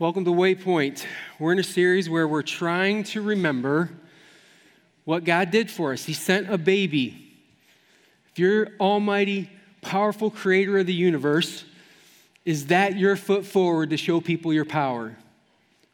[0.00, 1.04] Welcome to Waypoint.
[1.40, 3.90] We're in a series where we're trying to remember
[5.04, 6.04] what God did for us.
[6.04, 7.34] He sent a baby.
[8.30, 9.50] If you're almighty,
[9.80, 11.64] powerful creator of the universe,
[12.44, 15.16] is that your foot forward to show people your power?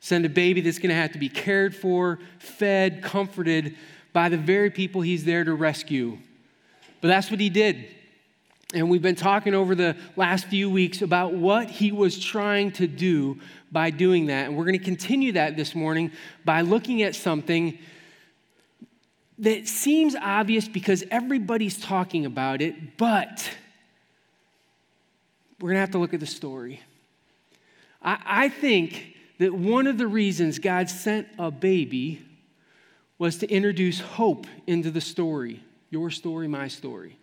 [0.00, 3.74] Send a baby that's going to have to be cared for, fed, comforted
[4.12, 6.18] by the very people he's there to rescue.
[7.00, 7.86] But that's what he did.
[8.74, 12.86] And we've been talking over the last few weeks about what he was trying to
[12.86, 13.38] do
[13.70, 14.48] by doing that.
[14.48, 16.10] And we're going to continue that this morning
[16.44, 17.78] by looking at something
[19.38, 23.50] that seems obvious because everybody's talking about it, but
[25.60, 26.80] we're going to have to look at the story.
[28.02, 32.24] I, I think that one of the reasons God sent a baby
[33.18, 37.16] was to introduce hope into the story your story, my story.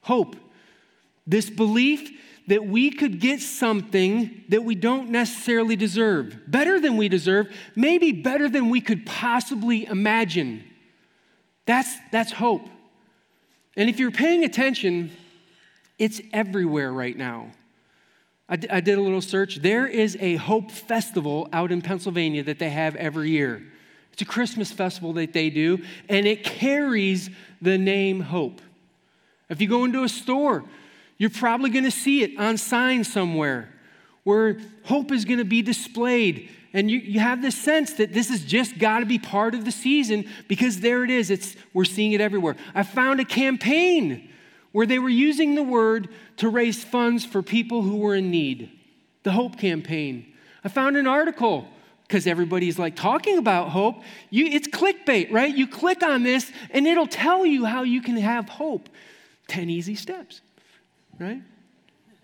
[0.00, 0.34] Hope
[1.28, 2.10] this belief
[2.48, 8.10] that we could get something that we don't necessarily deserve, better than we deserve, maybe
[8.10, 10.64] better than we could possibly imagine.
[11.66, 12.66] That's, that's hope.
[13.76, 15.12] And if you're paying attention,
[15.98, 17.52] it's everywhere right now.
[18.48, 19.56] I, d- I did a little search.
[19.56, 23.62] There is a Hope Festival out in Pennsylvania that they have every year.
[24.14, 27.28] It's a Christmas festival that they do, and it carries
[27.60, 28.62] the name Hope.
[29.50, 30.64] If you go into a store,
[31.18, 33.68] you're probably going to see it on signs somewhere
[34.22, 36.50] where hope is going to be displayed.
[36.72, 39.64] And you, you have this sense that this has just got to be part of
[39.64, 41.30] the season because there it is.
[41.30, 42.56] It's, we're seeing it everywhere.
[42.74, 44.28] I found a campaign
[44.72, 48.70] where they were using the word to raise funds for people who were in need,
[49.22, 50.32] the Hope Campaign.
[50.62, 51.66] I found an article
[52.06, 54.02] because everybody's like talking about hope.
[54.30, 55.54] You, it's clickbait, right?
[55.54, 58.88] You click on this and it'll tell you how you can have hope.
[59.48, 60.42] 10 easy steps
[61.18, 61.42] right?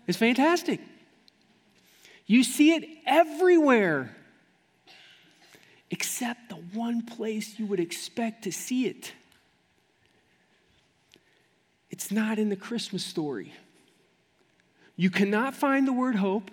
[0.07, 0.79] It's fantastic.
[2.25, 4.15] You see it everywhere,
[5.91, 9.13] except the one place you would expect to see it.
[11.89, 13.53] It's not in the Christmas story.
[14.95, 16.49] You cannot find the word hope,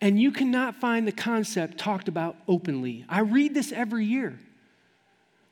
[0.00, 3.04] and you cannot find the concept talked about openly.
[3.08, 4.38] I read this every year.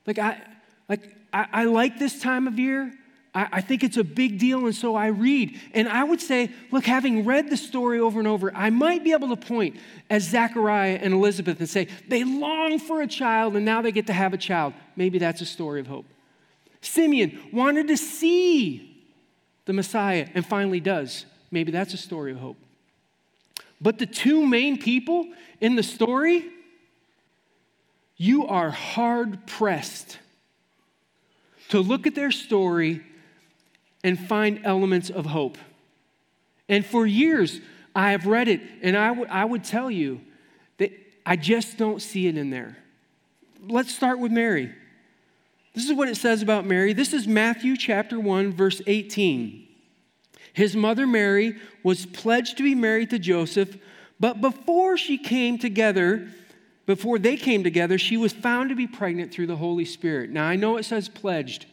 [0.07, 0.41] Like I
[0.89, 2.93] like I, I like this time of year
[3.37, 5.61] I, I think it's a big deal, and so I read.
[5.75, 9.13] And I would say, look, having read the story over and over, I might be
[9.13, 9.77] able to point
[10.09, 14.07] as Zachariah and Elizabeth and say, they long for a child, and now they get
[14.07, 14.73] to have a child.
[14.97, 16.07] Maybe that's a story of hope.
[16.81, 19.05] Simeon wanted to see
[19.67, 21.27] the Messiah and finally does.
[21.51, 22.57] Maybe that's a story of hope.
[23.81, 25.27] But the two main people
[25.61, 26.47] in the story,
[28.17, 30.19] you are hard pressed
[31.69, 33.03] to look at their story
[34.05, 35.59] and find elements of hope.
[36.69, 37.61] And for years,
[37.95, 40.21] I have read it, and I, w- I would tell you
[40.79, 40.93] that
[41.25, 42.77] I just don't see it in there.
[43.67, 44.73] Let's start with Mary.
[45.75, 46.93] This is what it says about Mary.
[46.93, 49.67] This is Matthew chapter 1, verse 18.
[50.53, 53.77] His mother Mary was pledged to be married to Joseph,
[54.19, 56.29] but before she came together,
[56.87, 60.31] before they came together, she was found to be pregnant through the Holy Spirit.
[60.31, 61.67] Now, I know it says pledged,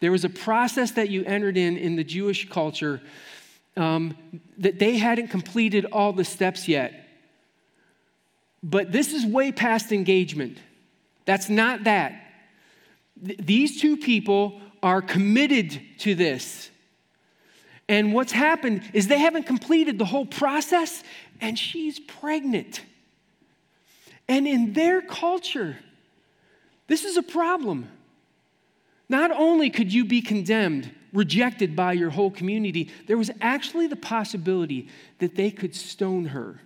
[0.00, 3.00] there was a process that you entered in in the Jewish culture
[3.76, 4.16] um,
[4.58, 7.08] that they hadn't completed all the steps yet.
[8.62, 10.58] But this is way past engagement.
[11.24, 12.20] That's not that.
[13.24, 16.70] Th- these two people are committed to this.
[17.88, 21.02] And what's happened is they haven't completed the whole process,
[21.40, 22.82] and she's pregnant.
[24.28, 25.78] And in their culture,
[26.86, 27.88] this is a problem.
[29.08, 33.96] Not only could you be condemned, rejected by your whole community, there was actually the
[33.96, 34.88] possibility
[35.18, 36.60] that they could stone her.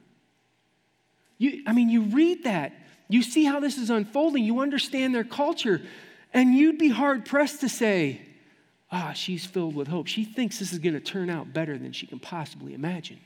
[1.38, 2.72] You, I mean, you read that,
[3.08, 5.80] you see how this is unfolding, you understand their culture,
[6.32, 8.20] and you'd be hard pressed to say,
[8.90, 10.06] ah, she's filled with hope.
[10.06, 13.20] She thinks this is going to turn out better than she can possibly imagine.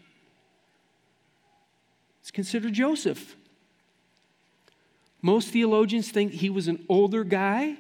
[2.20, 3.36] Let's consider Joseph.
[5.22, 7.76] Most theologians think he was an older guy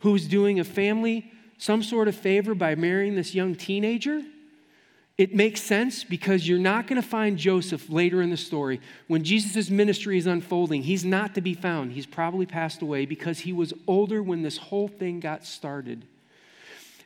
[0.00, 1.30] who's doing a family
[1.60, 4.22] some sort of favor by marrying this young teenager,
[5.18, 8.80] it makes sense because you're not going to find Joseph later in the story.
[9.08, 11.92] When Jesus' ministry is unfolding, he's not to be found.
[11.92, 16.06] He's probably passed away because he was older when this whole thing got started.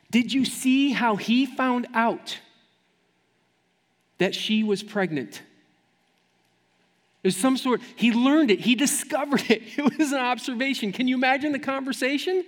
[0.09, 2.39] Did you see how he found out
[4.19, 5.41] that she was pregnant?
[7.23, 9.63] There's some sort, he learned it, he discovered it.
[9.77, 10.93] It was an observation.
[10.93, 12.45] Can you imagine the conversation?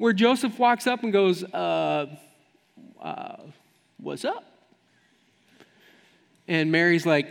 [0.00, 2.06] Where Joseph walks up and goes, uh,
[3.02, 3.36] uh,
[3.98, 4.42] What's up?
[6.48, 7.28] And Mary's like,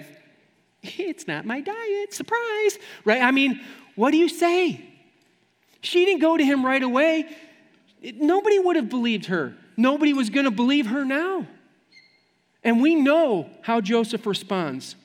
[0.83, 3.23] It's not my diet, surprise, right?
[3.23, 3.59] I mean,
[3.95, 4.85] what do you say?
[5.81, 7.35] She didn't go to him right away.
[8.03, 9.55] Nobody would have believed her.
[9.75, 11.47] Nobody was going to believe her now.
[12.63, 14.95] And we know how Joseph responds.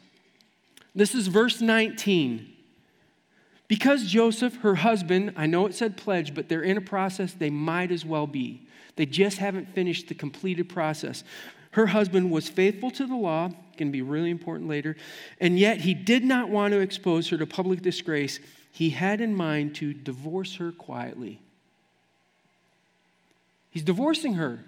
[0.94, 2.53] This is verse 19.
[3.66, 7.50] Because Joseph, her husband, I know it said pledge, but they're in a process, they
[7.50, 8.66] might as well be.
[8.96, 11.24] They just haven't finished the completed process.
[11.72, 14.96] Her husband was faithful to the law, going to be really important later,
[15.40, 18.38] and yet he did not want to expose her to public disgrace.
[18.70, 21.40] He had in mind to divorce her quietly.
[23.70, 24.64] He's divorcing her.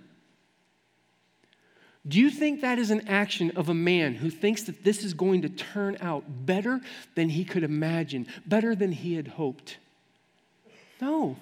[2.09, 5.13] Do you think that is an action of a man who thinks that this is
[5.13, 6.81] going to turn out better
[7.17, 9.79] than he could imagine, better than he had hoped?
[11.01, 11.37] No.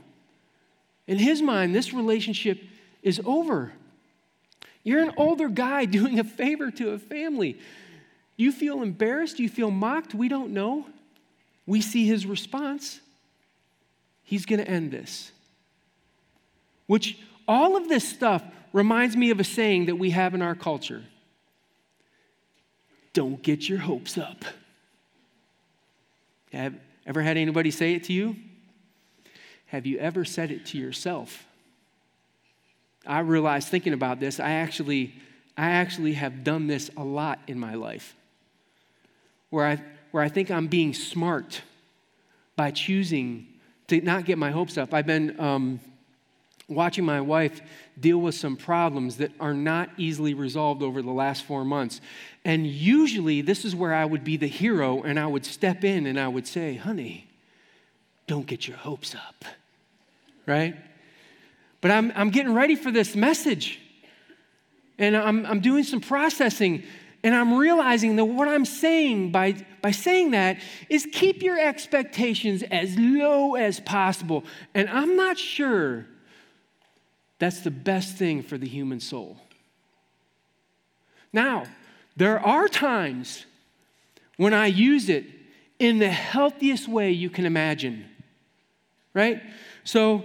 [1.06, 2.62] In his mind, this relationship
[3.02, 3.72] is over.
[4.84, 7.52] You're an older guy doing a favor to a family.
[8.36, 9.36] Do you feel embarrassed?
[9.36, 10.14] Do you feel mocked?
[10.14, 10.86] We don't know.
[11.66, 13.00] We see his response.
[14.22, 15.30] He's going to end this.
[16.86, 18.42] Which all of this stuff
[18.72, 21.02] reminds me of a saying that we have in our culture
[23.14, 24.44] don't get your hopes up.
[26.52, 26.74] Have
[27.06, 28.36] ever had anybody say it to you?
[29.66, 31.46] Have you ever said it to yourself?
[33.06, 35.14] I realized thinking about this, I actually,
[35.56, 38.14] I actually have done this a lot in my life.
[39.50, 41.62] Where I, where I think I'm being smart
[42.56, 43.46] by choosing
[43.88, 44.92] to not get my hopes up.
[44.94, 45.80] I've been um,
[46.68, 47.60] watching my wife
[47.98, 52.00] deal with some problems that are not easily resolved over the last four months.
[52.44, 56.06] And usually, this is where I would be the hero and I would step in
[56.06, 57.28] and I would say, honey,
[58.26, 59.44] don't get your hopes up,
[60.46, 60.74] right?
[61.80, 63.80] But I'm, I'm getting ready for this message.
[64.98, 66.84] And I'm, I'm doing some processing.
[67.22, 70.58] And I'm realizing that what I'm saying by, by saying that
[70.88, 74.44] is keep your expectations as low as possible.
[74.74, 76.06] And I'm not sure
[77.44, 79.36] that's the best thing for the human soul.
[81.30, 81.64] Now,
[82.16, 83.44] there are times
[84.38, 85.26] when I use it
[85.78, 88.06] in the healthiest way you can imagine,
[89.12, 89.42] right?
[89.84, 90.24] So,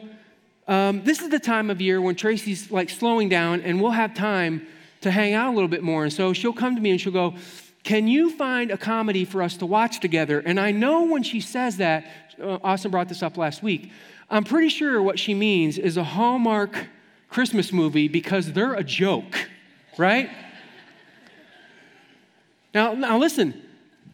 [0.66, 4.14] um, this is the time of year when Tracy's like slowing down and we'll have
[4.14, 4.66] time
[5.02, 6.04] to hang out a little bit more.
[6.04, 7.34] And so she'll come to me and she'll go,
[7.84, 10.40] Can you find a comedy for us to watch together?
[10.40, 12.06] And I know when she says that,
[12.42, 13.92] uh, Austin brought this up last week,
[14.30, 16.88] I'm pretty sure what she means is a Hallmark
[17.30, 19.50] Christmas movie because they're a joke,
[19.98, 20.30] right?
[22.74, 23.62] now, now listen,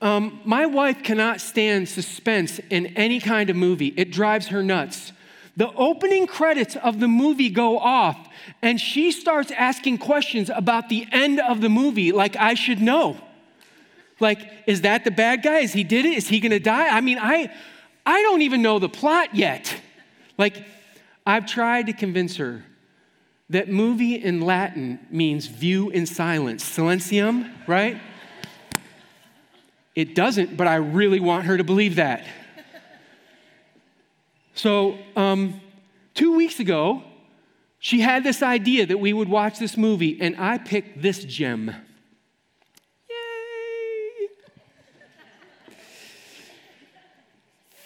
[0.02, 5.12] um, my wife cannot stand suspense in any kind of movie, it drives her nuts.
[5.58, 8.18] The opening credits of the movie go off,
[8.62, 13.18] and she starts asking questions about the end of the movie, like I should know.
[14.20, 15.60] Like, is that the bad guy?
[15.60, 16.18] Is he did it?
[16.18, 16.90] Is he gonna die?
[16.90, 17.54] I mean, I
[18.06, 19.74] I don't even know the plot yet.
[20.38, 20.66] Like,
[21.26, 22.64] I've tried to convince her
[23.50, 28.02] that movie in Latin means view in silence, silentium, right?
[29.94, 32.26] It doesn't, but I really want her to believe that.
[34.56, 35.62] So, um,
[36.14, 37.04] two weeks ago,
[37.80, 41.76] she had this idea that we would watch this movie, and I picked this gem.
[43.10, 44.28] Yay!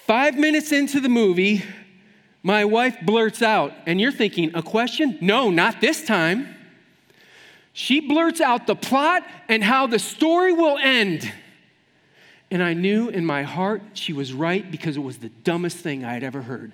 [0.06, 1.64] Five minutes into the movie,
[2.42, 5.18] my wife blurts out, and you're thinking, a question?
[5.22, 6.56] No, not this time.
[7.74, 11.32] She blurts out the plot and how the story will end.
[12.52, 16.04] And I knew in my heart she was right because it was the dumbest thing
[16.04, 16.72] I had ever heard.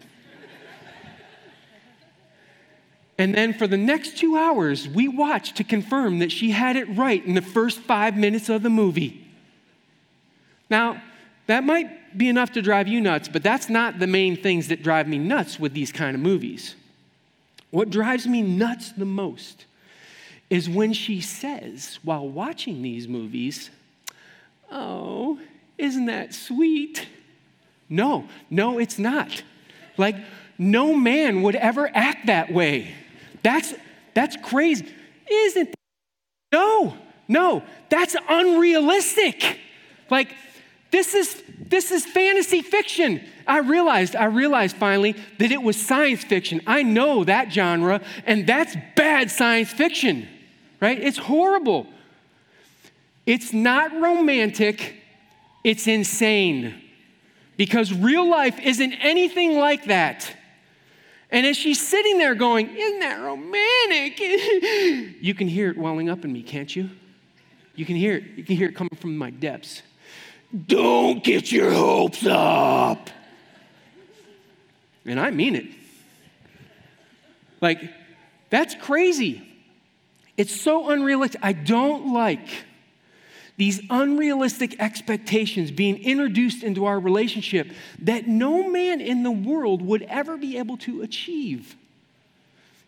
[3.18, 6.86] and then for the next two hours, we watched to confirm that she had it
[6.96, 9.28] right in the first five minutes of the movie.
[10.70, 11.02] Now,
[11.48, 14.84] that might be enough to drive you nuts, but that's not the main things that
[14.84, 16.76] drive me nuts with these kind of movies.
[17.72, 19.66] What drives me nuts the most
[20.50, 23.70] is when she says, while watching these movies,
[24.72, 25.40] Oh,
[25.78, 27.08] isn't that sweet?
[27.90, 29.44] No, no, it's not.
[29.98, 30.16] Like,
[30.58, 32.94] no man would ever act that way.
[33.44, 33.74] That's,
[34.14, 34.88] that's crazy.
[35.30, 35.76] Isn't that?
[36.52, 39.60] No, no, that's unrealistic.
[40.10, 40.36] Like,
[40.92, 43.22] this is, this is fantasy fiction.
[43.48, 46.62] I realized, I realized finally that it was science fiction.
[46.66, 50.28] I know that genre, and that's bad science fiction,
[50.80, 51.00] right?
[51.00, 51.88] It's horrible.
[53.26, 54.96] It's not romantic,
[55.64, 56.82] it's insane.
[57.58, 60.36] Because real life isn't anything like that.
[61.32, 64.20] And as she's sitting there going, Isn't that romantic?
[65.22, 66.90] you can hear it welling up in me, can't you?
[67.76, 68.24] You can hear it.
[68.36, 69.82] You can hear it coming from my depths.
[70.68, 73.10] Don't get your hopes up.
[75.06, 75.66] And I mean it.
[77.62, 77.82] Like,
[78.50, 79.42] that's crazy.
[80.38, 81.42] It's so unrealistic.
[81.44, 82.48] I don't like
[83.58, 90.04] these unrealistic expectations being introduced into our relationship that no man in the world would
[90.04, 91.76] ever be able to achieve.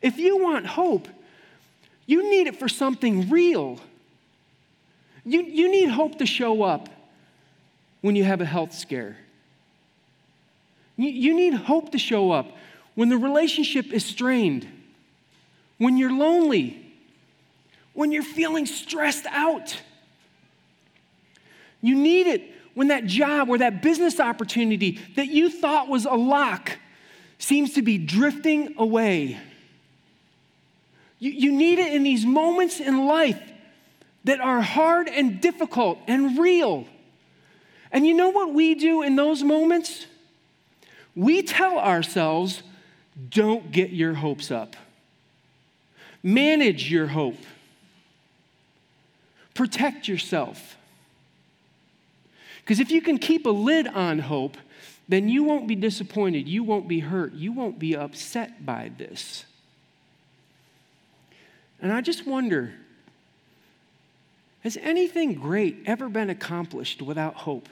[0.01, 1.07] If you want hope,
[2.05, 3.79] you need it for something real.
[5.25, 6.89] You, you need hope to show up
[8.01, 9.17] when you have a health scare.
[10.97, 12.51] You, need hope to show up
[12.95, 14.67] when the relationship is strained,
[15.77, 16.83] when you're lonely,
[17.93, 19.79] when you're feeling stressed out.
[21.81, 26.13] You need it when that job or that business opportunity that you thought was a
[26.13, 26.77] lock
[27.37, 29.37] seems to be drifting away.
[31.19, 33.39] You, you need it in these moments in life
[34.23, 36.85] that are hard and difficult and real.
[37.91, 40.05] And you know what we do in those moments?
[41.15, 42.63] We tell ourselves,
[43.29, 44.75] don't get your hopes up.
[46.21, 47.37] Manage your hope.
[49.53, 50.77] Protect yourself.
[52.61, 54.57] Because if you can keep a lid on hope,
[55.07, 56.47] then you won't be disappointed.
[56.47, 57.33] You won't be hurt.
[57.33, 59.45] You won't be upset by this.
[61.81, 62.73] And I just wonder
[64.61, 67.69] has anything great ever been accomplished without hope?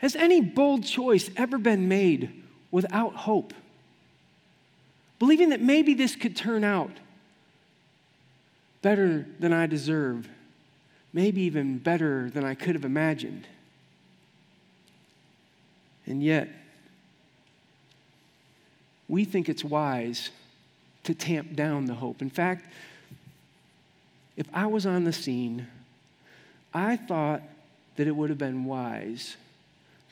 [0.00, 3.52] Has any bold choice ever been made without hope?
[5.18, 6.90] Believing that maybe this could turn out
[8.80, 10.26] better than I deserve,
[11.12, 13.46] maybe even better than I could have imagined.
[16.06, 16.48] And yet,
[19.06, 20.30] we think it's wise
[21.04, 22.22] to tamp down the hope.
[22.22, 22.64] In fact,
[24.34, 25.66] if I was on the scene,
[26.72, 27.42] I thought
[27.96, 29.36] that it would have been wise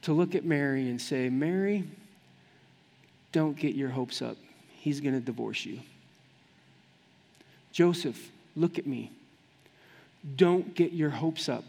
[0.09, 1.85] to look at Mary and say, Mary,
[3.31, 4.39] don't get your hopes up.
[4.71, 5.81] He's going to divorce you.
[7.73, 9.13] Joseph, look at me.
[10.35, 11.63] Don't get your hopes up.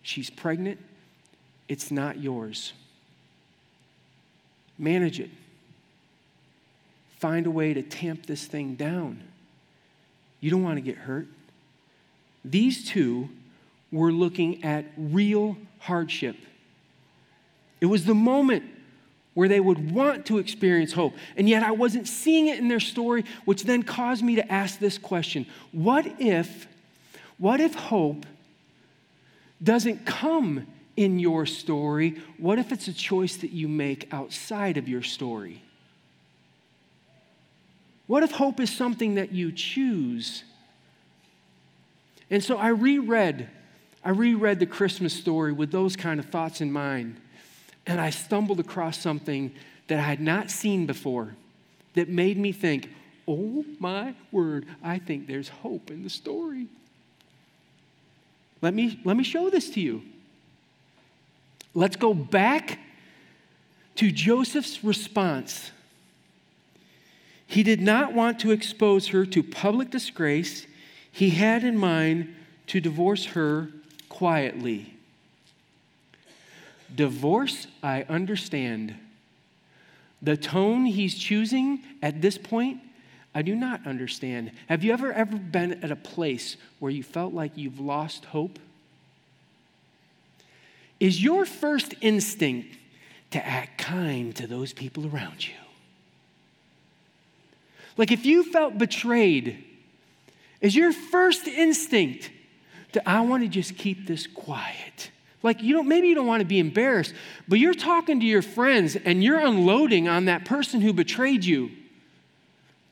[0.00, 0.80] She's pregnant.
[1.68, 2.72] It's not yours.
[4.78, 5.30] Manage it.
[7.18, 9.22] Find a way to tamp this thing down.
[10.40, 11.26] You don't want to get hurt.
[12.42, 13.28] These two
[13.92, 16.36] were looking at real hardship.
[17.80, 18.64] It was the moment
[19.34, 21.14] where they would want to experience hope.
[21.36, 24.78] And yet I wasn't seeing it in their story, which then caused me to ask
[24.78, 26.66] this question What if,
[27.38, 28.26] what if hope
[29.62, 32.20] doesn't come in your story?
[32.38, 35.62] What if it's a choice that you make outside of your story?
[38.06, 40.42] What if hope is something that you choose?
[42.28, 43.48] And so I reread,
[44.04, 47.20] I reread the Christmas story with those kind of thoughts in mind.
[47.86, 49.52] And I stumbled across something
[49.88, 51.34] that I had not seen before
[51.94, 52.90] that made me think,
[53.26, 56.66] oh my word, I think there's hope in the story.
[58.62, 60.02] Let me, let me show this to you.
[61.74, 62.78] Let's go back
[63.96, 65.70] to Joseph's response.
[67.46, 70.66] He did not want to expose her to public disgrace
[71.10, 72.34] he had in mind
[72.68, 73.70] to divorce her
[74.08, 74.94] quietly.
[76.94, 78.94] Divorce, I understand.
[80.22, 82.80] The tone he's choosing at this point,
[83.34, 84.52] I do not understand.
[84.68, 88.58] Have you ever ever been at a place where you felt like you've lost hope?
[90.98, 92.76] Is your first instinct
[93.30, 95.54] to act kind to those people around you?
[97.96, 99.64] Like if you felt betrayed,
[100.60, 102.30] is your first instinct
[102.92, 105.10] to, I want to just keep this quiet?
[105.42, 107.14] Like, you don't, maybe you don't want to be embarrassed,
[107.48, 111.70] but you're talking to your friends and you're unloading on that person who betrayed you.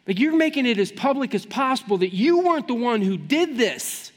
[0.07, 3.59] Like, you're making it as public as possible that you weren't the one who did
[3.59, 4.13] this.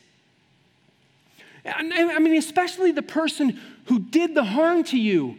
[1.66, 1.84] I
[2.20, 5.36] mean, especially the person who did the harm to you.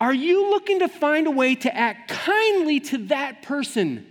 [0.00, 4.06] Are you looking to find a way to act kindly to that person?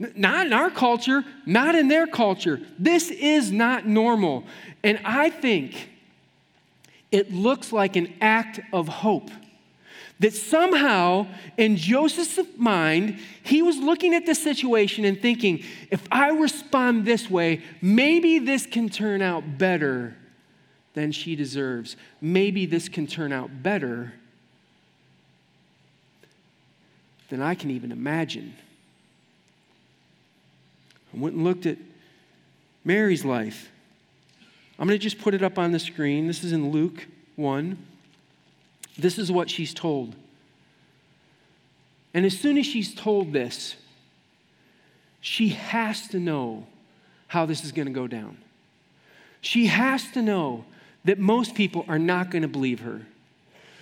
[0.00, 2.58] Not in our culture, not in their culture.
[2.78, 4.44] This is not normal.
[4.82, 5.90] And I think
[7.12, 9.30] it looks like an act of hope.
[10.20, 11.26] That somehow,
[11.56, 17.30] in Joseph's mind, he was looking at the situation and thinking, if I respond this
[17.30, 20.16] way, maybe this can turn out better
[20.94, 21.96] than she deserves.
[22.20, 24.14] Maybe this can turn out better
[27.28, 28.54] than I can even imagine.
[31.14, 31.76] I went and looked at
[32.84, 33.70] Mary's life.
[34.78, 36.26] I'm going to just put it up on the screen.
[36.26, 37.76] This is in Luke 1.
[38.98, 40.14] This is what she's told.
[42.14, 43.76] And as soon as she's told this,
[45.20, 46.66] she has to know
[47.28, 48.38] how this is going to go down.
[49.40, 50.64] She has to know
[51.04, 53.02] that most people are not going to believe her.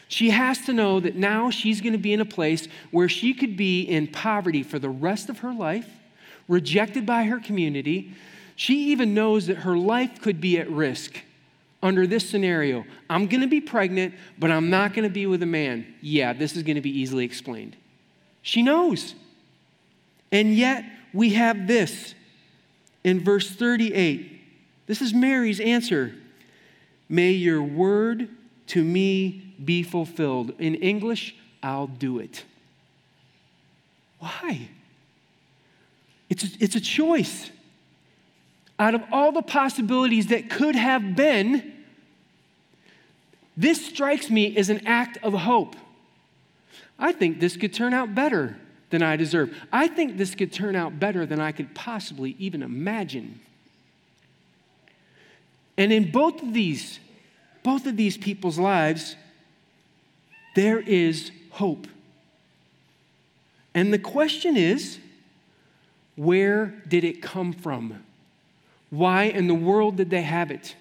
[0.08, 3.34] She has to know that now she's going to be in a place where she
[3.34, 5.88] could be in poverty for the rest of her life,
[6.48, 8.14] rejected by her community.
[8.56, 11.22] She even knows that her life could be at risk
[11.82, 12.84] under this scenario.
[13.08, 15.86] I'm going to be pregnant, but I'm not going to be with a man.
[16.00, 17.76] Yeah, this is going to be easily explained.
[18.42, 19.14] She knows.
[20.32, 22.14] And yet, we have this
[23.04, 24.40] in verse 38.
[24.86, 26.14] This is Mary's answer
[27.08, 28.28] May your word
[28.68, 30.52] to me be fulfilled.
[30.58, 32.44] In English, I'll do it.
[34.18, 34.68] Why?
[36.28, 37.50] It's a, it's a choice.
[38.78, 41.72] Out of all the possibilities that could have been,
[43.56, 45.74] this strikes me as an act of hope.
[46.98, 48.56] I think this could turn out better
[48.90, 49.54] than I deserve.
[49.72, 53.40] I think this could turn out better than I could possibly even imagine.
[55.76, 56.98] And in both of these,
[57.62, 59.16] both of these people's lives,
[60.54, 61.86] there is hope.
[63.74, 64.98] And the question is,
[66.18, 68.04] where did it come from?
[68.90, 70.74] Why in the world did they have it?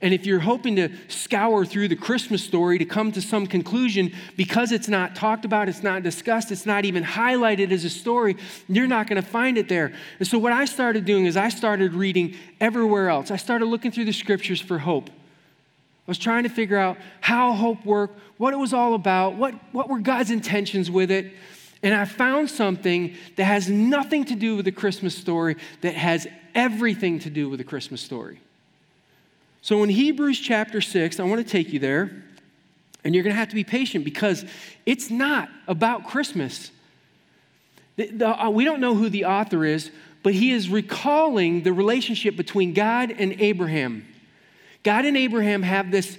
[0.00, 4.12] And if you're hoping to scour through the Christmas story to come to some conclusion,
[4.36, 8.36] because it's not talked about, it's not discussed, it's not even highlighted as a story,
[8.68, 9.92] you're not going to find it there.
[10.20, 13.32] And so, what I started doing is I started reading everywhere else.
[13.32, 15.08] I started looking through the scriptures for hope.
[15.08, 19.54] I was trying to figure out how hope worked, what it was all about, what,
[19.72, 21.32] what were God's intentions with it.
[21.84, 26.26] And I found something that has nothing to do with the Christmas story, that has
[26.54, 28.40] everything to do with the Christmas story.
[29.60, 32.24] So in Hebrews chapter 6, I want to take you there,
[33.04, 34.46] and you're going to have to be patient because
[34.86, 36.70] it's not about Christmas.
[37.96, 39.90] The, the, uh, we don't know who the author is,
[40.22, 44.06] but he is recalling the relationship between God and Abraham.
[44.84, 46.16] God and Abraham have this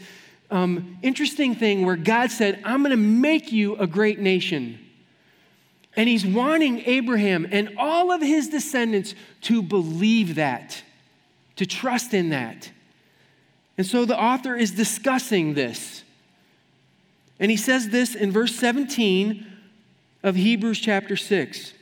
[0.52, 4.78] um, interesting thing where God said, I'm going to make you a great nation.
[5.98, 10.84] And he's wanting Abraham and all of his descendants to believe that,
[11.56, 12.72] to trust in that.
[13.78, 16.04] And so the author is discussing this.
[17.40, 19.46] And he says this in verse 17
[20.24, 21.74] of Hebrews chapter 6.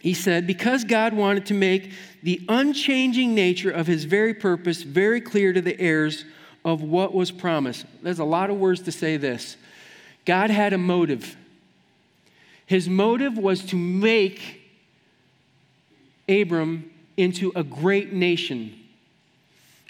[0.00, 5.20] He said, Because God wanted to make the unchanging nature of his very purpose very
[5.20, 6.24] clear to the heirs
[6.64, 7.86] of what was promised.
[8.02, 9.56] There's a lot of words to say this.
[10.24, 11.36] God had a motive.
[12.66, 14.62] His motive was to make
[16.28, 18.78] Abram into a great nation.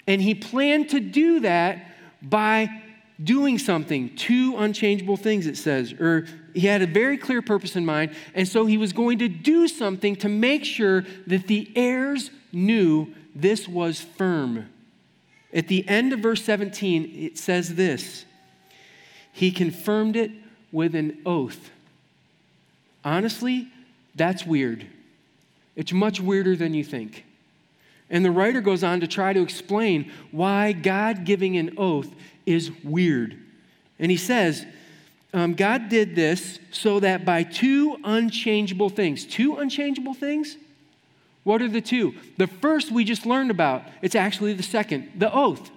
[0.07, 1.85] And he planned to do that
[2.21, 2.81] by
[3.23, 5.93] doing something, two unchangeable things, it says.
[5.93, 8.13] Or he had a very clear purpose in mind.
[8.33, 13.13] And so he was going to do something to make sure that the heirs knew
[13.33, 14.69] this was firm.
[15.53, 18.25] At the end of verse 17, it says this
[19.31, 20.31] He confirmed it
[20.71, 21.71] with an oath.
[23.05, 23.67] Honestly,
[24.15, 24.85] that's weird.
[25.75, 27.23] It's much weirder than you think.
[28.09, 32.09] And the writer goes on to try to explain why God giving an oath
[32.45, 33.37] is weird.
[33.99, 34.65] And he says,
[35.33, 40.57] um, God did this so that by two unchangeable things, two unchangeable things?
[41.43, 42.15] What are the two?
[42.37, 45.69] The first we just learned about, it's actually the second, the oath.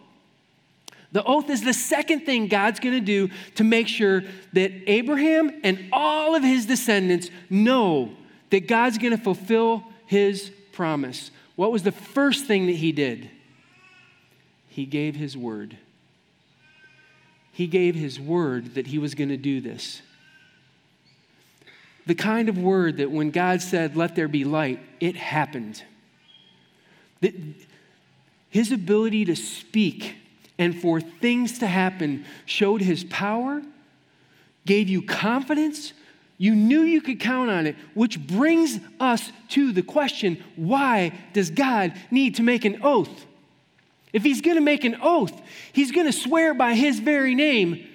[1.13, 5.61] The oath is the second thing God's going to do to make sure that Abraham
[5.65, 8.13] and all of his descendants know
[8.51, 11.31] that God's going to fulfill his promise.
[11.57, 13.31] What was the first thing that he did?
[14.69, 15.77] He gave his word.
[17.53, 20.03] He gave his word that he was going to do this.
[22.07, 25.83] The kind of word that when God said, Let there be light, it happened.
[27.21, 27.35] That
[28.51, 30.15] his ability to speak
[30.59, 33.63] and for things to happen showed his power,
[34.67, 35.93] gave you confidence,
[36.37, 41.51] you knew you could count on it, which brings us to the question why does
[41.51, 43.27] God need to make an oath?
[44.13, 45.39] If he's going to make an oath,
[45.73, 47.87] he's going to swear by his very name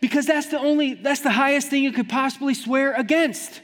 [0.00, 3.60] because that's the only that's the highest thing you could possibly swear against.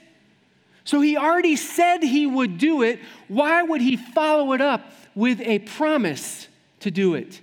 [0.84, 3.00] So he already said he would do it.
[3.26, 6.48] Why would he follow it up with a promise
[6.80, 7.40] to do it?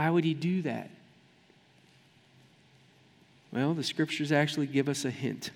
[0.00, 0.88] Why would he do that?
[3.52, 5.50] Well, the scriptures actually give us a hint.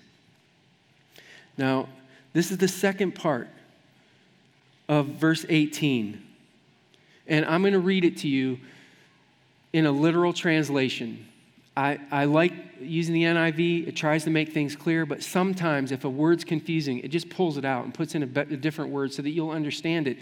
[1.57, 1.89] Now,
[2.33, 3.47] this is the second part
[4.87, 6.23] of verse 18.
[7.25, 8.59] And I'm going to read it to you
[9.73, 11.25] in a literal translation.
[11.75, 16.05] I, I like using the NIV, it tries to make things clear, but sometimes if
[16.05, 19.11] a word's confusing, it just pulls it out and puts in a, a different word
[19.11, 20.19] so that you'll understand it.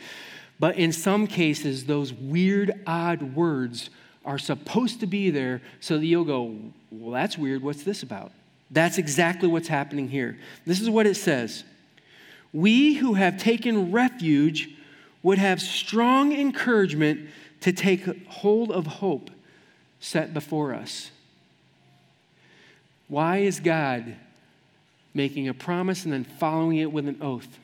[0.62, 3.90] But in some cases, those weird, odd words
[4.26, 6.56] are supposed to be there so that you'll go,
[6.92, 7.62] well, that's weird.
[7.62, 8.32] What's this about?
[8.72, 10.38] That's exactly what's happening here.
[10.66, 11.64] This is what it says
[12.52, 14.70] We who have taken refuge
[15.22, 17.30] would have strong encouragement
[17.62, 19.30] to take hold of hope
[20.00, 21.12] set before us.
[23.08, 24.16] Why is God
[25.14, 27.60] making a promise and then following it with an oath?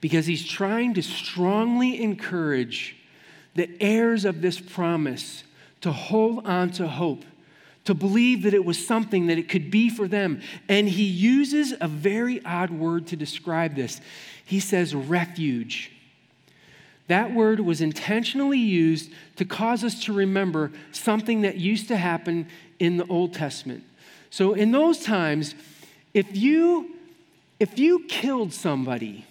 [0.00, 2.96] Because he's trying to strongly encourage
[3.56, 5.44] the heirs of this promise
[5.80, 7.24] to hold on to hope,
[7.84, 10.40] to believe that it was something that it could be for them.
[10.68, 14.00] And he uses a very odd word to describe this.
[14.44, 15.92] He says refuge.
[17.08, 22.48] That word was intentionally used to cause us to remember something that used to happen
[22.78, 23.84] in the Old Testament.
[24.30, 25.54] So in those times,
[26.14, 26.90] if you
[27.58, 29.24] if you killed somebody,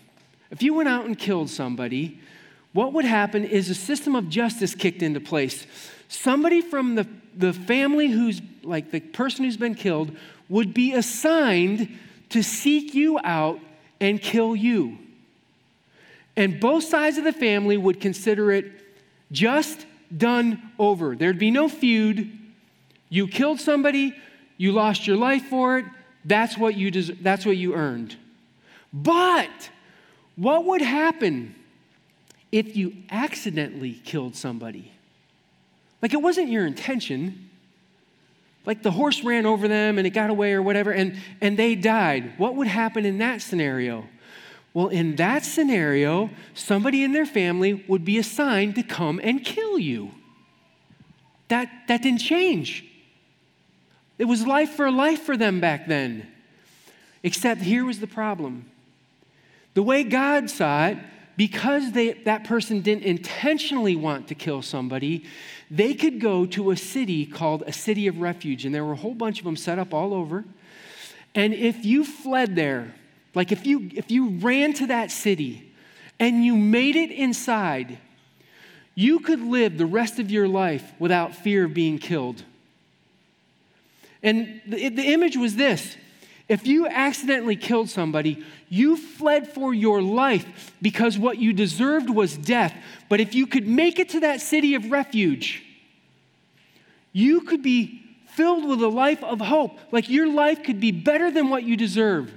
[0.50, 2.20] if you went out and killed somebody,
[2.76, 5.66] what would happen is a system of justice kicked into place.
[6.10, 10.12] Somebody from the, the family who's like the person who's been killed
[10.50, 11.98] would be assigned
[12.32, 13.62] to seek you out
[14.02, 14.98] and kill you.
[16.36, 18.66] And both sides of the family would consider it
[19.32, 19.86] just
[20.16, 21.16] done over.
[21.16, 22.30] There'd be no feud.
[23.08, 24.14] You killed somebody,
[24.58, 25.86] you lost your life for it,
[26.26, 28.18] that's what you, des- that's what you earned.
[28.92, 29.70] But
[30.36, 31.56] what would happen
[32.58, 34.92] if you accidentally killed somebody?
[36.02, 37.50] Like it wasn't your intention.
[38.66, 41.76] Like the horse ran over them and it got away or whatever, and, and they
[41.76, 42.32] died.
[42.38, 44.06] What would happen in that scenario?
[44.74, 49.78] Well, in that scenario, somebody in their family would be assigned to come and kill
[49.78, 50.12] you.
[51.50, 52.86] That, that didn't change.
[54.18, 56.26] It was life for life for them back then.
[57.22, 58.70] Except here was the problem.
[59.74, 60.98] The way God saw it,
[61.38, 65.26] because they, that person didn't intentionally want to kill somebody,
[65.70, 68.66] they could go to a city called a city of refuge.
[68.66, 70.46] And there were a whole bunch of them set up all over.
[71.34, 72.94] And if you fled there,
[73.34, 75.74] like if you if you ran to that city
[76.20, 77.98] and you made it inside,
[78.96, 82.44] you could live the rest of your life without fear of being killed.
[84.24, 85.98] And the, the image was this
[86.48, 92.38] if you accidentally killed somebody, you fled for your life because what you deserved was
[92.38, 92.76] death.
[93.10, 95.64] But if you could make it to that city of refuge,
[97.12, 99.80] you could be filled with a life of hope.
[99.92, 102.32] Like your life could be better than what you deserve.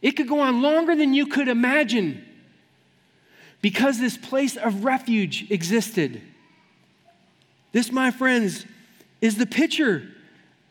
[0.00, 2.24] It could go on longer than you could imagine
[3.60, 6.20] because this place of refuge existed.
[7.70, 8.66] This, my friends,
[9.20, 10.08] is the picture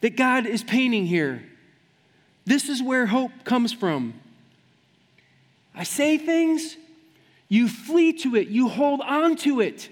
[0.02, 1.44] that God is painting here.
[2.46, 4.14] This is where hope comes from.
[5.76, 6.76] I say things,
[7.48, 9.90] you flee to it, you hold on to it,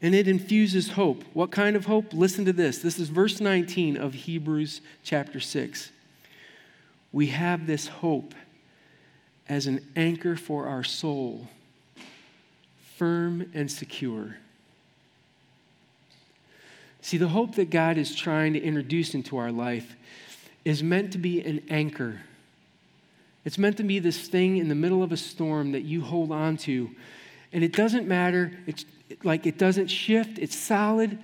[0.00, 1.24] and it infuses hope.
[1.32, 2.12] What kind of hope?
[2.12, 2.78] Listen to this.
[2.78, 5.90] This is verse 19 of Hebrews chapter 6
[7.12, 8.34] we have this hope
[9.48, 11.48] as an anchor for our soul,
[12.96, 14.36] firm and secure.
[17.02, 19.94] See, the hope that God is trying to introduce into our life
[20.64, 22.20] is meant to be an anchor.
[23.44, 26.30] It's meant to be this thing in the middle of a storm that you hold
[26.30, 26.90] on to.
[27.52, 28.84] And it doesn't matter, it's
[29.24, 31.18] like it doesn't shift, it's solid,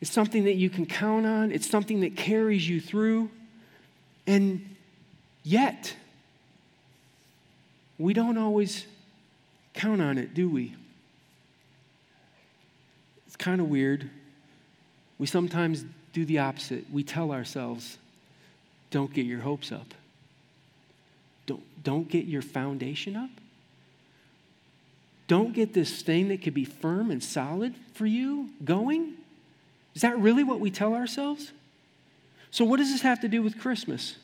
[0.00, 3.30] it's something that you can count on, it's something that carries you through.
[4.26, 4.70] And
[5.42, 5.94] Yet,
[7.98, 8.86] we don't always
[9.74, 10.74] count on it, do we?
[13.26, 14.10] It's kind of weird.
[15.18, 16.84] We sometimes do the opposite.
[16.92, 17.98] We tell ourselves,
[18.90, 19.94] don't get your hopes up.
[21.46, 23.30] Don't, don't get your foundation up.
[25.26, 29.14] Don't get this thing that could be firm and solid for you going.
[29.94, 31.52] Is that really what we tell ourselves?
[32.50, 34.16] So, what does this have to do with Christmas?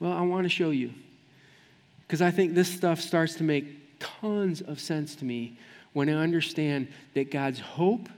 [0.00, 0.92] Well, I want to show you.
[2.06, 5.58] Because I think this stuff starts to make tons of sense to me
[5.92, 8.08] when I understand that God's hope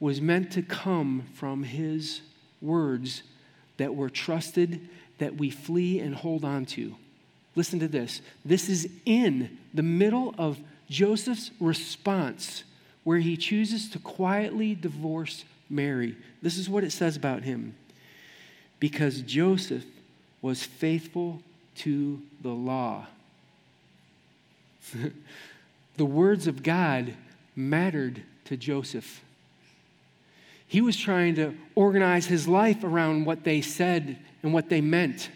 [0.00, 2.22] was meant to come from His
[2.60, 3.22] words
[3.76, 6.96] that were trusted, that we flee and hold on to.
[7.56, 8.20] Listen to this.
[8.44, 10.58] This is in the middle of
[10.90, 12.64] Joseph's response
[13.04, 16.16] where he chooses to quietly divorce Mary.
[16.42, 17.74] This is what it says about him.
[18.80, 19.84] Because Joseph
[20.42, 21.40] was faithful
[21.76, 23.06] to the law.
[25.96, 27.14] the words of God
[27.56, 29.23] mattered to Joseph.
[30.66, 35.30] He was trying to organize his life around what they said and what they meant.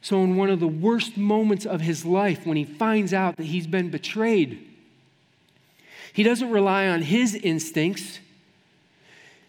[0.00, 3.46] So, in one of the worst moments of his life, when he finds out that
[3.46, 4.70] he's been betrayed,
[6.12, 8.20] he doesn't rely on his instincts.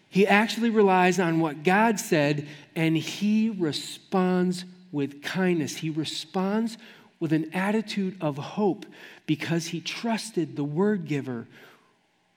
[0.08, 5.76] He actually relies on what God said, and he responds with kindness.
[5.76, 6.78] He responds
[7.20, 8.86] with an attitude of hope
[9.26, 11.46] because he trusted the word giver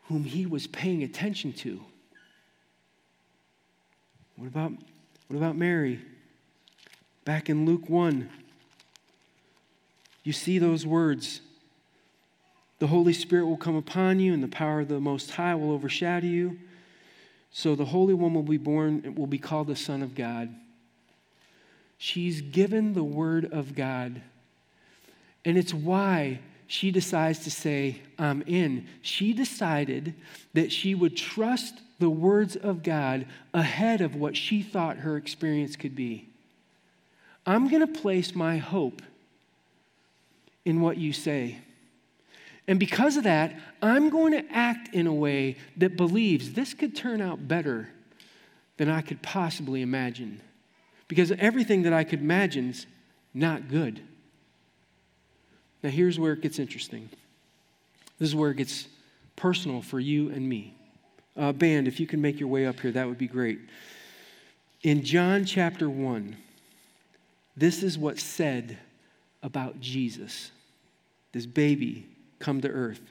[0.09, 1.79] whom he was paying attention to.
[4.39, 4.71] What about,
[5.27, 5.99] what about Mary?
[7.25, 8.29] Back in Luke 1,
[10.23, 11.41] you see those words.
[12.79, 15.73] The Holy Spirit will come upon you, and the power of the Most High will
[15.73, 16.57] overshadow you.
[17.51, 20.55] So the Holy One will be born, will be called the Son of God.
[21.97, 24.21] She's given the Word of God.
[25.43, 28.87] And it's why she decides to say, I'm in.
[29.01, 30.13] She decided
[30.53, 35.75] that she would trust the words of God ahead of what she thought her experience
[35.75, 36.29] could be.
[37.45, 39.01] I'm going to place my hope
[40.65, 41.57] in what you say.
[42.67, 46.95] And because of that, I'm going to act in a way that believes this could
[46.95, 47.89] turn out better
[48.77, 50.39] than I could possibly imagine.
[51.07, 52.85] Because everything that I could imagine is
[53.33, 53.99] not good.
[55.81, 57.09] Now, here's where it gets interesting.
[58.19, 58.87] This is where it gets
[59.35, 60.75] personal for you and me.
[61.37, 63.59] Uh, band, if you can make your way up here, that would be great.
[64.83, 66.35] In John chapter 1,
[67.55, 68.77] this is what's said
[69.43, 70.51] about Jesus,
[71.31, 72.07] this baby
[72.39, 73.01] come to earth.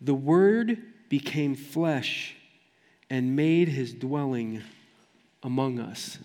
[0.00, 2.36] The Word became flesh
[3.10, 4.62] and made his dwelling
[5.42, 6.18] among us.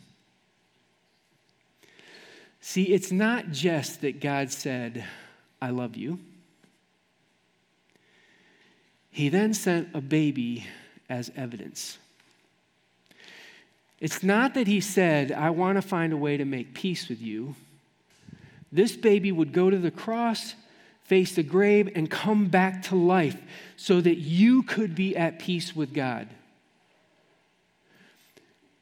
[2.60, 5.06] See, it's not just that God said,
[5.62, 6.20] I love you.
[9.14, 10.66] He then sent a baby
[11.08, 12.00] as evidence.
[14.00, 17.22] It's not that he said, I want to find a way to make peace with
[17.22, 17.56] you.
[18.72, 20.56] This baby would go to the cross,
[21.04, 23.38] face the grave, and come back to life
[23.78, 26.28] so that you could be at peace with God.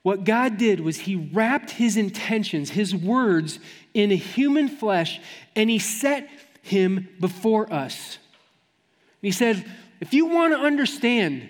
[0.01, 3.59] What God did was He wrapped His intentions, His words,
[3.93, 5.19] in a human flesh,
[5.57, 6.29] and He set
[6.61, 8.17] Him before us.
[9.21, 9.65] he said,
[10.01, 11.47] If you want to understand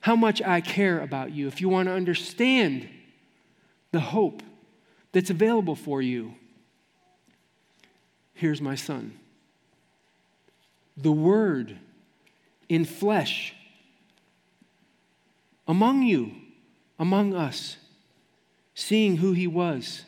[0.00, 2.86] how much I care about you, if you want to understand
[3.92, 4.42] the hope
[5.12, 6.34] that's available for you,
[8.34, 9.18] here's my son.
[10.98, 11.78] The Word
[12.68, 13.54] in flesh
[15.66, 16.32] among you,
[16.98, 17.78] among us,
[18.74, 20.04] seeing who He was.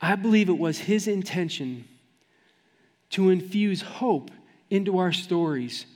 [0.00, 1.88] I believe it was His intention
[3.10, 4.30] to infuse hope
[4.70, 5.86] into our stories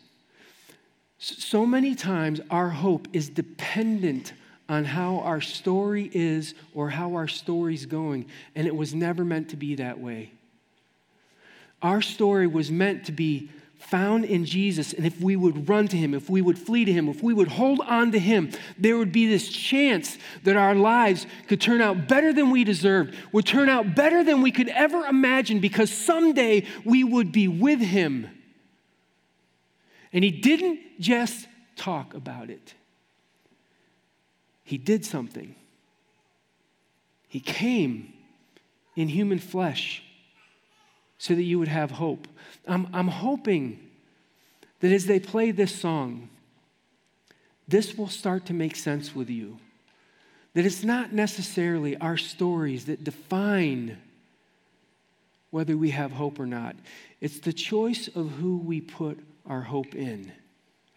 [1.21, 4.33] so many times, our hope is dependent
[4.71, 9.51] on how our story is or how our story's going, and it was never meant
[9.51, 10.33] to be that way.
[11.83, 15.97] Our story was meant to be found in Jesus, and if we would run to
[15.97, 18.97] Him, if we would flee to Him, if we would hold on to Him, there
[18.97, 23.45] would be this chance that our lives could turn out better than we deserved, would
[23.45, 28.29] turn out better than we could ever imagine, because someday we would be with Him.
[30.13, 31.47] And he didn't just
[31.77, 32.75] talk about it,
[34.65, 35.55] he did something.
[37.29, 38.13] He came
[38.97, 40.03] in human flesh
[41.17, 42.27] so that you would have hope.
[42.67, 43.79] I'm, I'm hoping
[44.81, 46.29] that as they play this song,
[47.69, 49.59] this will start to make sense with you.
[50.55, 53.97] That it's not necessarily our stories that define
[55.51, 56.75] whether we have hope or not.
[57.21, 60.31] It's the choice of who we put our hope in.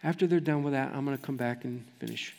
[0.04, 2.36] After they're done with that, I'm going to come back and finish.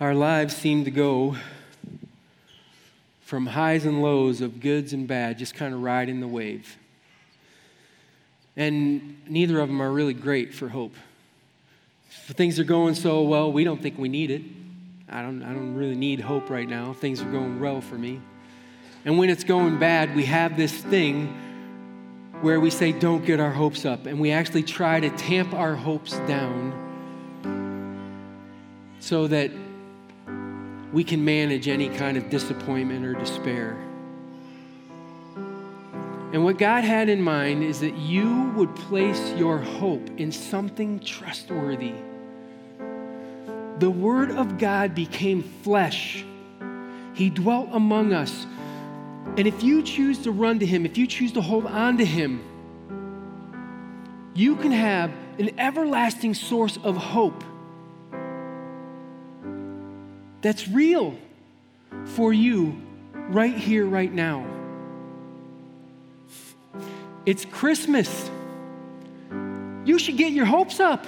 [0.00, 1.34] Our lives seem to go
[3.22, 6.76] from highs and lows of goods and bad, just kind of riding the wave.
[8.56, 10.94] And neither of them are really great for hope.
[12.28, 14.42] If things are going so well, we don't think we need it.
[15.08, 16.92] I don't, I don't really need hope right now.
[16.92, 18.20] Things are going well for me.
[19.04, 21.36] And when it's going bad, we have this thing
[22.42, 25.74] where we say, don't get our hopes up, and we actually try to tamp our
[25.74, 26.82] hopes down
[29.00, 29.50] so that
[30.92, 33.76] we can manage any kind of disappointment or despair.
[36.32, 41.00] And what God had in mind is that you would place your hope in something
[41.00, 41.94] trustworthy.
[43.78, 46.24] The Word of God became flesh,
[47.14, 48.46] He dwelt among us
[49.36, 52.04] And if you choose to run to Him, if you choose to hold on to
[52.04, 52.40] Him,
[54.34, 57.44] you can have an everlasting source of hope
[60.40, 61.14] that's real
[62.04, 62.80] for you
[63.28, 64.46] right here, right now.
[67.26, 68.30] It's Christmas.
[69.84, 71.06] You should get your hopes up.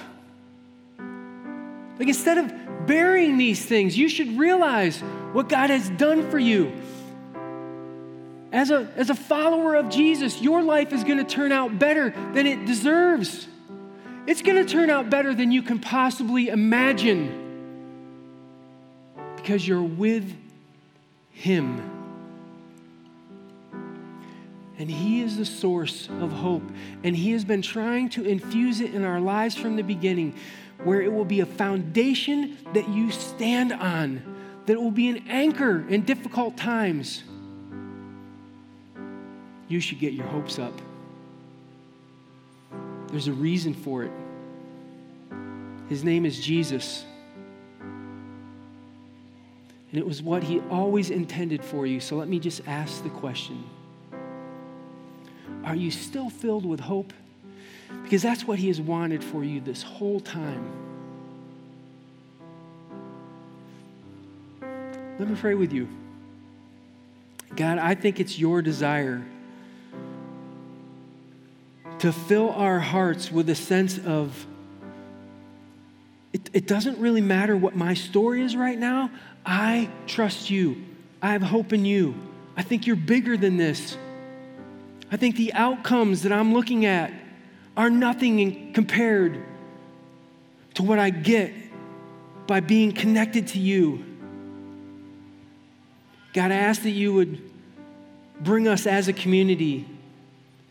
[1.97, 4.99] Like instead of burying these things, you should realize
[5.33, 6.71] what God has done for you.
[8.51, 12.09] As a, as a follower of Jesus, your life is going to turn out better
[12.33, 13.47] than it deserves.
[14.25, 17.47] It's going to turn out better than you can possibly imagine
[19.35, 20.35] because you're with
[21.31, 21.81] Him.
[24.79, 26.63] And He is the source of hope.
[27.03, 30.35] And He has been trying to infuse it in our lives from the beginning,
[30.83, 34.21] where it will be a foundation that you stand on,
[34.65, 37.23] that will be an anchor in difficult times.
[39.69, 40.73] You should get your hopes up.
[43.07, 44.11] There's a reason for it.
[45.87, 47.05] His name is Jesus.
[49.91, 51.99] And it was what he always intended for you.
[51.99, 53.63] So let me just ask the question
[55.63, 57.13] Are you still filled with hope?
[58.03, 60.63] Because that's what he has wanted for you this whole time.
[65.19, 65.87] Let me pray with you.
[67.55, 69.25] God, I think it's your desire
[71.99, 74.45] to fill our hearts with a sense of
[76.31, 79.09] it, it, doesn't really matter what my story is right now.
[79.45, 80.85] I trust you.
[81.21, 82.13] I have hope in you.
[82.55, 83.97] I think you're bigger than this.
[85.11, 87.11] I think the outcomes that I'm looking at
[87.75, 89.43] are nothing in, compared
[90.75, 91.51] to what I get
[92.45, 94.05] by being connected to you.
[96.33, 97.51] God, I ask that you would
[98.39, 99.87] bring us as a community,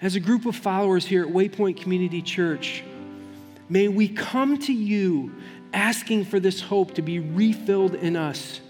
[0.00, 2.84] as a group of followers here at Waypoint Community Church.
[3.68, 5.34] May we come to you
[5.72, 8.60] asking for this hope to be refilled in us.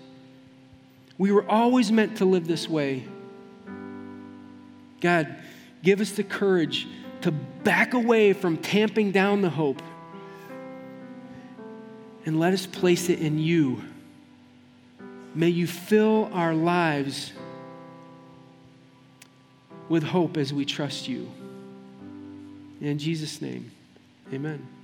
[1.16, 3.04] We were always meant to live this way.
[5.00, 5.36] God,
[5.82, 6.88] give us the courage
[7.20, 9.82] to back away from tamping down the hope
[12.24, 13.82] and let us place it in you.
[15.34, 17.32] May you fill our lives
[19.88, 21.31] with hope as we trust you.
[22.81, 23.70] In Jesus' name,
[24.33, 24.77] amen.